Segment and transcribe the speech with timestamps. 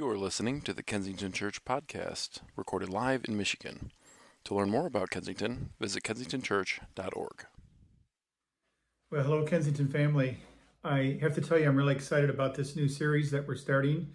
[0.00, 3.92] You are listening to the Kensington Church podcast, recorded live in Michigan.
[4.44, 7.44] To learn more about Kensington, visit kensingtonchurch.org.
[9.10, 10.38] Well, hello, Kensington family.
[10.82, 14.14] I have to tell you, I'm really excited about this new series that we're starting.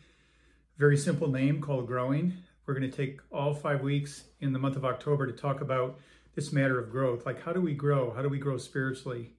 [0.80, 2.34] Very simple name called Growing.
[2.66, 6.00] We're going to take all five weeks in the month of October to talk about
[6.34, 7.28] this matter of growth.
[7.28, 8.12] Like, how do we grow?
[8.12, 9.34] How do we grow spiritually?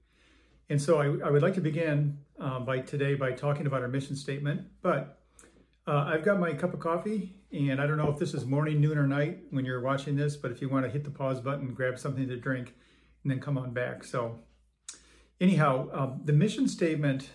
[0.71, 3.89] And so I, I would like to begin um, by today by talking about our
[3.89, 4.61] mission statement.
[4.81, 5.19] But
[5.87, 8.81] uh, I've got my cup of coffee, and I don't know if this is morning,
[8.81, 11.41] noon, or night when you're watching this, but if you want to hit the pause
[11.41, 12.75] button, grab something to drink,
[13.23, 14.03] and then come on back.
[14.03, 14.41] So,
[15.41, 17.31] anyhow, um, the mission statement,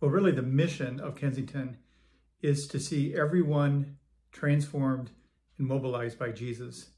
[0.00, 1.76] well, really the mission of Kensington
[2.42, 3.98] is to see everyone
[4.32, 5.10] transformed
[5.56, 6.90] and mobilized by Jesus.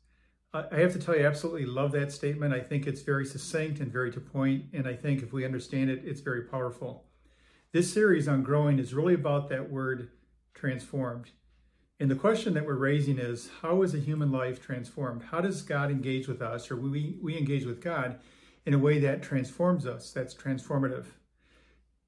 [0.54, 2.54] I have to tell you, I absolutely love that statement.
[2.54, 5.90] I think it's very succinct and very to point, and I think if we understand
[5.90, 7.04] it, it's very powerful.
[7.72, 10.08] This series on growing is really about that word
[10.58, 11.30] transformed.
[12.00, 15.22] And the question that we're raising is how is a human life transformed?
[15.30, 18.18] How does God engage with us, or we, we engage with God
[18.66, 21.06] in a way that transforms us, that's transformative?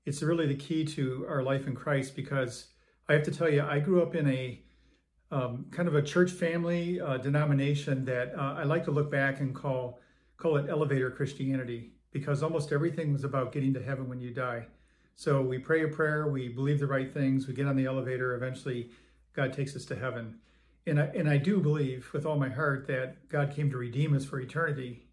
[0.06, 2.66] It's really the key to our life in Christ because
[3.08, 4.62] I have to tell you, I grew up in a
[5.32, 9.40] um, kind of a church family uh, denomination that uh, I like to look back
[9.40, 10.00] and call
[10.36, 14.66] call it elevator Christianity because almost everything was about getting to heaven when you die.
[15.16, 18.34] So we pray a prayer, we believe the right things, we get on the elevator,
[18.34, 18.90] eventually
[19.34, 20.38] God takes us to heaven.
[20.86, 24.16] And I, and I do believe with all my heart that God came to redeem
[24.16, 25.06] us for eternity.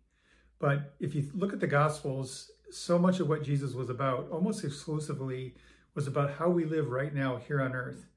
[0.60, 4.64] But if you look at the Gospels, so much of what Jesus was about, almost
[4.64, 5.56] exclusively,
[5.94, 8.08] was about how we live right now here on earth.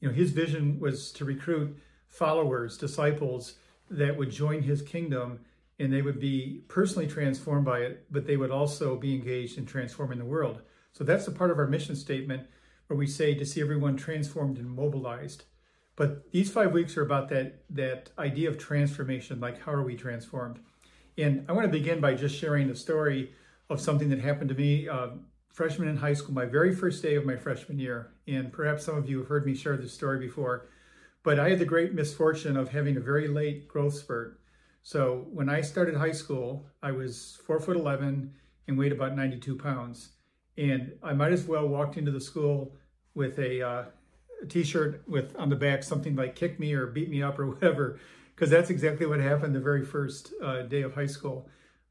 [0.00, 1.78] You know, his vision was to recruit
[2.08, 3.54] followers, disciples
[3.90, 5.40] that would join his kingdom
[5.78, 9.64] and they would be personally transformed by it, but they would also be engaged in
[9.64, 10.60] transforming the world.
[10.92, 12.46] So that's the part of our mission statement
[12.86, 15.44] where we say to see everyone transformed and mobilized.
[15.96, 19.96] But these five weeks are about that that idea of transformation, like how are we
[19.96, 20.58] transformed?
[21.18, 23.32] And I want to begin by just sharing a story
[23.68, 25.10] of something that happened to me uh,
[25.52, 28.12] freshman in high school, my very first day of my freshman year.
[28.26, 30.68] And perhaps some of you have heard me share this story before,
[31.22, 34.40] but I had the great misfortune of having a very late growth spurt.
[34.82, 38.32] So when I started high school, I was four foot 11
[38.66, 40.10] and weighed about 92 pounds.
[40.58, 42.74] And I might as well walked into the school
[43.14, 43.84] with a, uh,
[44.48, 47.98] t-shirt with on the back something like kick me or beat me up or whatever,
[48.34, 51.48] because that's exactly what happened the very first uh, day of high school.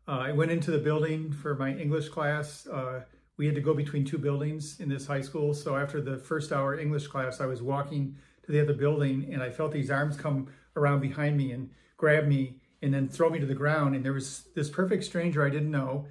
[0.08, 2.66] Uh, I went into the building for my English class.
[2.68, 3.02] Uh,
[3.38, 5.54] we had to go between two buildings in this high school.
[5.54, 9.44] So after the first hour English class, I was walking to the other building and
[9.44, 13.40] I felt these arms come around behind me and grab me and then throw me
[13.40, 13.96] to the ground.
[13.96, 16.08] And there was this perfect stranger I didn't know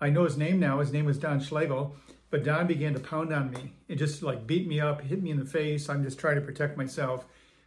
[0.00, 0.80] I know his name now.
[0.80, 1.94] His name was Don Schlegel.
[2.30, 5.30] But Don began to pound on me and just like beat me up, hit me
[5.30, 5.88] in the face.
[5.88, 7.24] I'm just trying to protect myself.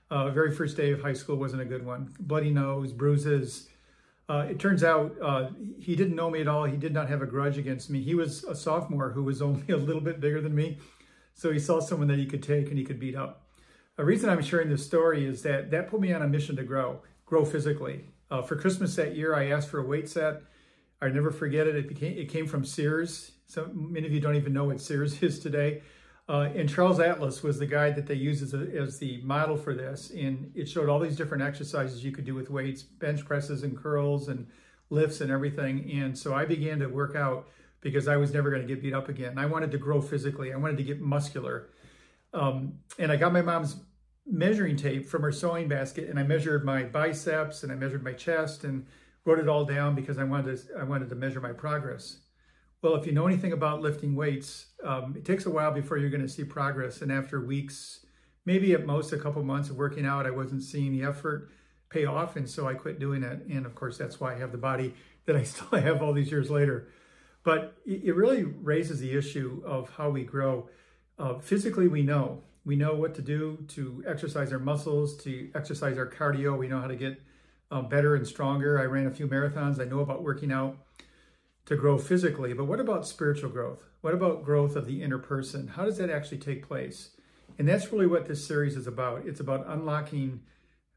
[0.09, 2.13] Uh, very first day of high school wasn't a good one.
[2.19, 3.67] Bloody nose, bruises.
[4.29, 5.49] Uh, it turns out uh,
[5.79, 6.63] he didn't know me at all.
[6.63, 8.01] He did not have a grudge against me.
[8.01, 10.77] He was a sophomore who was only a little bit bigger than me.
[11.33, 13.47] So he saw someone that he could take and he could beat up.
[13.97, 16.63] A reason I'm sharing this story is that that put me on a mission to
[16.63, 18.05] grow, grow physically.
[18.31, 20.41] Uh, for Christmas that year, I asked for a weight set.
[21.03, 21.75] I never forget it.
[21.75, 23.31] It became it came from Sears.
[23.47, 25.81] So many of you don't even know what Sears is today.
[26.29, 29.57] Uh, and Charles Atlas was the guy that they used as, a, as the model
[29.57, 30.09] for this.
[30.11, 33.77] And it showed all these different exercises you could do with weights, bench presses and
[33.77, 34.47] curls and
[34.89, 35.91] lifts and everything.
[35.91, 37.49] And so I began to work out
[37.81, 39.37] because I was never going to get beat up again.
[39.37, 40.53] I wanted to grow physically.
[40.53, 41.69] I wanted to get muscular.
[42.33, 43.75] Um, and I got my mom's
[44.25, 48.13] measuring tape from her sewing basket and I measured my biceps and I measured my
[48.13, 48.85] chest and
[49.25, 52.17] wrote it all down because I wanted to, I wanted to measure my progress.
[52.81, 56.09] Well, if you know anything about lifting weights, um, it takes a while before you're
[56.09, 57.01] going to see progress.
[57.01, 58.05] And after weeks,
[58.45, 61.49] maybe at most a couple months of working out, I wasn't seeing the effort
[61.89, 62.35] pay off.
[62.35, 63.45] And so I quit doing it.
[63.49, 64.93] And of course, that's why I have the body
[65.25, 66.89] that I still have all these years later.
[67.43, 70.69] But it really raises the issue of how we grow.
[71.19, 72.41] Uh, physically, we know.
[72.65, 76.57] We know what to do to exercise our muscles, to exercise our cardio.
[76.57, 77.21] We know how to get
[77.73, 78.79] uh, better and stronger.
[78.79, 79.81] I ran a few marathons.
[79.81, 80.77] I know about working out
[81.65, 83.83] to grow physically, but what about spiritual growth?
[84.01, 85.69] What about growth of the inner person?
[85.69, 87.09] How does that actually take place?
[87.57, 89.25] And that's really what this series is about.
[89.25, 90.41] It's about unlocking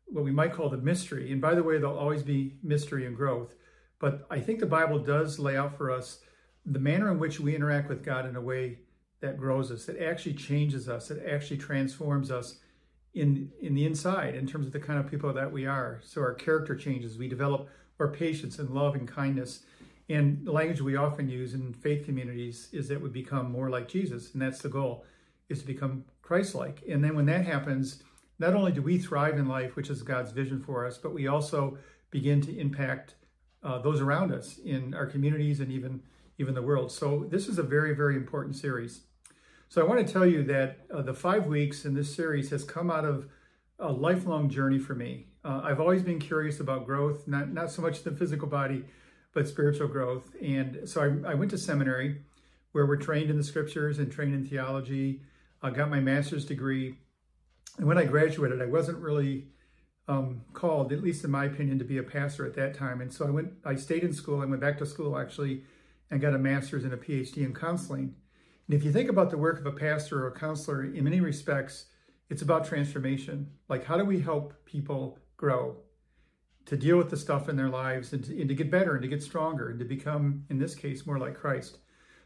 [0.06, 1.32] what we might call the mystery.
[1.32, 3.54] And by the way, there'll always be mystery and growth.
[3.98, 6.20] But I think the Bible does lay out for us
[6.66, 8.80] the manner in which we interact with God in a way
[9.20, 12.58] that grows us, that actually changes us, that actually transforms us
[13.16, 16.00] in in the inside in terms of the kind of people that we are.
[16.04, 17.18] So our character changes.
[17.18, 17.68] We develop
[17.98, 19.64] our patience and love and kindness.
[20.08, 23.88] And the language we often use in faith communities is that we become more like
[23.88, 25.04] Jesus, and that's the goal,
[25.48, 26.84] is to become Christ-like.
[26.88, 28.02] And then when that happens,
[28.38, 31.26] not only do we thrive in life, which is God's vision for us, but we
[31.26, 31.78] also
[32.10, 33.16] begin to impact
[33.64, 36.02] uh, those around us in our communities and even
[36.38, 36.92] even the world.
[36.92, 39.00] So this is a very very important series.
[39.68, 42.64] So I want to tell you that uh, the five weeks in this series has
[42.64, 43.28] come out of
[43.78, 45.26] a lifelong journey for me.
[45.44, 48.84] Uh, I've always been curious about growth, not not so much the physical body,
[49.32, 50.30] but spiritual growth.
[50.42, 52.22] And so I, I went to seminary
[52.72, 55.22] where we're trained in the scriptures and trained in theology.
[55.62, 56.98] I got my master's degree.
[57.78, 59.48] And when I graduated, I wasn't really
[60.08, 63.00] um, called, at least in my opinion, to be a pastor at that time.
[63.00, 64.40] And so I went, I stayed in school.
[64.40, 65.64] I went back to school actually
[66.10, 68.14] and got a master's and a PhD in counseling.
[68.66, 71.20] And if you think about the work of a pastor or a counselor, in many
[71.20, 71.86] respects,
[72.28, 73.50] it's about transformation.
[73.68, 75.76] Like, how do we help people grow
[76.64, 79.02] to deal with the stuff in their lives and to, and to get better and
[79.02, 81.78] to get stronger and to become, in this case, more like Christ?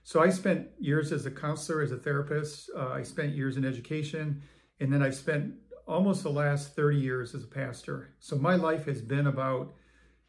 [0.03, 2.71] So I spent years as a counselor, as a therapist.
[2.75, 4.43] Uh, I spent years in education,
[4.81, 5.53] and then I've spent
[5.87, 8.15] almost the last 30 years as a pastor.
[8.19, 9.75] So my life has been about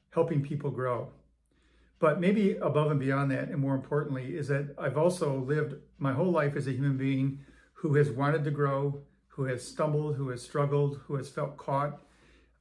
[0.09, 1.09] helping people grow.
[2.01, 6.13] But maybe above and beyond that, and more importantly, is that I've also lived my
[6.13, 7.41] whole life as a human being
[7.73, 12.01] who has wanted to grow, who has stumbled, who has struggled, who has felt caught.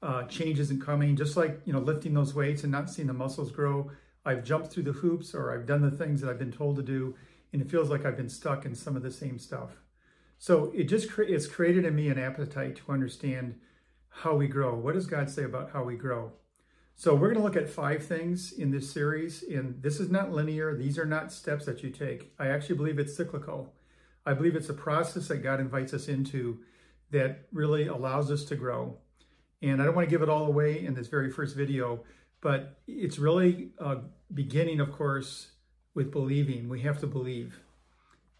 [0.02, 3.14] Uh, change isn't coming, just like you know lifting those weights and not seeing the
[3.14, 3.90] muscles grow.
[4.26, 6.82] I've jumped through the hoops or I've done the things that I've been told to
[6.82, 7.14] do,
[7.54, 9.70] and it feels like I've been stuck in some of the same stuff.
[10.38, 13.58] So it just cre- it's created in me an appetite to understand
[14.10, 14.74] how we grow.
[14.74, 16.32] What does God say about how we grow?
[16.96, 20.32] So we're going to look at five things in this series, and this is not
[20.32, 20.76] linear.
[20.76, 22.32] These are not steps that you take.
[22.38, 23.72] I actually believe it's cyclical.
[24.26, 26.58] I believe it's a process that God invites us into
[27.10, 28.98] that really allows us to grow.
[29.62, 32.04] And I don't want to give it all away in this very first video,
[32.42, 33.70] but it's really
[34.34, 35.52] beginning, of course,
[35.94, 36.68] with believing.
[36.68, 37.60] We have to believe.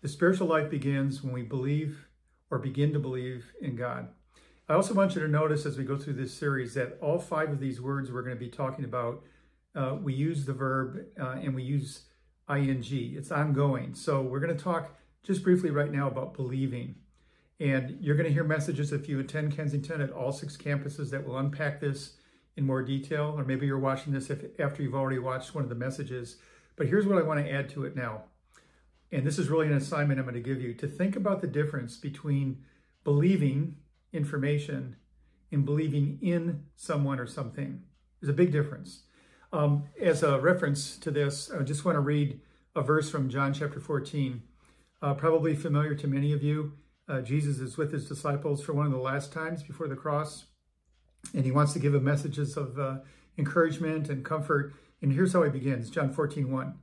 [0.03, 2.07] The spiritual life begins when we believe
[2.51, 4.09] or begin to believe in God.
[4.71, 7.51] I also want you to notice as we go through this series that all five
[7.51, 9.25] of these words we're going to be talking about,
[9.75, 12.05] uh, we use the verb uh, and we use
[12.49, 12.85] ing.
[13.17, 13.97] It's ongoing.
[13.97, 16.95] So we're going to talk just briefly right now about believing.
[17.59, 21.27] And you're going to hear messages if you attend Kensington at all six campuses that
[21.27, 22.13] will unpack this
[22.57, 25.69] in more detail, or maybe you're watching this if, after you've already watched one of
[25.69, 26.37] the messages.
[26.77, 28.23] But here's what I want to add to it now.
[29.11, 31.49] And this is really an assignment I'm going to give you to think about the
[31.49, 32.63] difference between
[33.03, 33.75] believing
[34.13, 34.97] information
[35.53, 37.83] and believing in someone or something.
[38.21, 39.03] There's a big difference.
[39.53, 42.41] Um, as a reference to this, I just want to read
[42.77, 44.43] a verse from John chapter 14,
[45.03, 46.75] uh, probably familiar to many of you.
[47.09, 50.45] Uh, Jesus is with his disciples for one of the last times before the cross
[51.35, 52.99] and he wants to give them messages of uh,
[53.39, 54.75] encouragement and comfort.
[55.03, 56.75] And here's how he begins John 14, 1.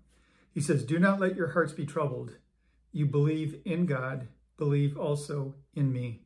[0.53, 2.37] He says, Do not let your hearts be troubled.
[2.91, 4.27] You believe in God,
[4.57, 6.23] believe also in me.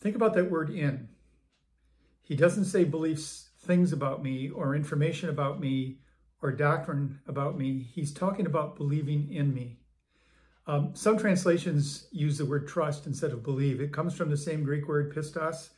[0.00, 1.08] Think about that word in.
[2.22, 5.98] He doesn't say beliefs, things about me, or information about me,
[6.42, 7.88] or doctrine about me.
[7.92, 9.78] He's talking about believing in me.
[10.66, 13.80] Um, some translations use the word trust instead of believe.
[13.80, 15.70] It comes from the same Greek word pistos,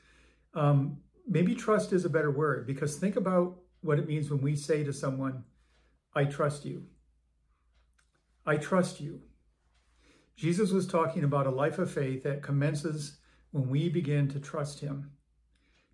[0.54, 4.56] um, maybe trust is a better word because think about what it means when we
[4.56, 5.44] say to someone,
[6.14, 6.84] I trust you.
[8.44, 9.20] I trust you.
[10.36, 13.18] Jesus was talking about a life of faith that commences
[13.52, 15.10] when we begin to trust him,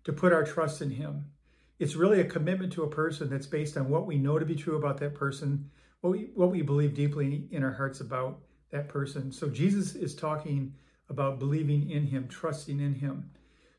[0.03, 1.25] to put our trust in him.
[1.79, 4.55] It's really a commitment to a person that's based on what we know to be
[4.55, 5.69] true about that person,
[6.01, 8.39] what we, what we believe deeply in our hearts about
[8.71, 9.31] that person.
[9.31, 10.73] So Jesus is talking
[11.09, 13.29] about believing in him, trusting in him.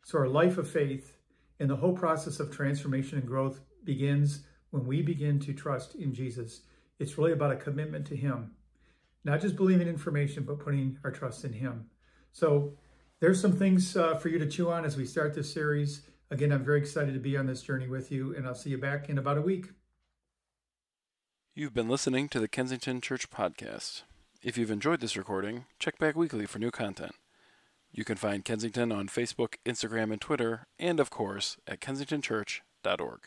[0.04, 1.18] So our life of faith
[1.60, 6.14] and the whole process of transformation and growth begins when we begin to trust in
[6.14, 6.62] Jesus.
[6.98, 8.52] It's really about a commitment to Him,
[9.24, 11.86] not just believing information, but putting our trust in Him.
[12.32, 12.76] So
[13.20, 16.02] there's some things uh, for you to chew on as we start this series.
[16.30, 18.78] Again, I'm very excited to be on this journey with you, and I'll see you
[18.78, 19.66] back in about a week.
[21.54, 24.02] You've been listening to the Kensington Church Podcast.
[24.42, 27.16] If you've enjoyed this recording, check back weekly for new content.
[27.90, 33.20] You can find Kensington on Facebook, Instagram, and Twitter, and of course at kensingtonchurch.org.